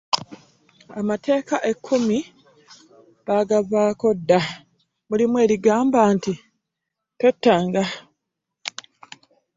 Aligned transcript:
Amateeka 0.99 1.55
e 1.69 1.73
kkumi 1.77 2.17
baagavaako 3.25 4.07
dda 4.19 4.39
mulimu 5.07 5.35
erigamba 5.45 5.99
nti 6.15 6.33
tottanga. 7.19 7.83